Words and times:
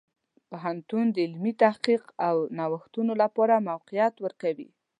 پوهنتون 0.49 1.05
د 1.11 1.17
علمي 1.25 1.53
تحقیق 1.63 2.03
او 2.27 2.35
نوښتونو 2.59 3.13
لپاره 3.23 3.63
موقعیت 3.69 4.13
ورکوي. 4.25 4.69